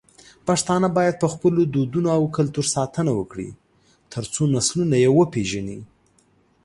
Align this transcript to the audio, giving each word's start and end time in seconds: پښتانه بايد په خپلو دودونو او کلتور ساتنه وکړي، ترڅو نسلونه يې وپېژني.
پښتانه 0.47 0.87
بايد 0.97 1.15
په 1.21 1.27
خپلو 1.33 1.61
دودونو 1.73 2.09
او 2.17 2.23
کلتور 2.37 2.65
ساتنه 2.75 3.11
وکړي، 3.19 3.49
ترڅو 4.13 4.41
نسلونه 4.55 4.95
يې 5.03 5.09
وپېژني. 5.17 5.79